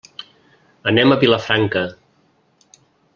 Anem 0.93 1.13
a 1.15 1.19
Vilafranca. 1.25 1.85